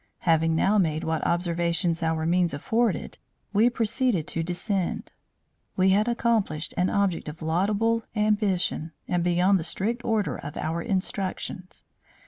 [0.21, 3.19] Having now made what observations our means afforded,
[3.53, 5.11] we proceeded to descend.
[5.75, 10.81] We had accomplished an object of laudable ambition, and beyond the strict order of our
[10.81, 11.85] instructions.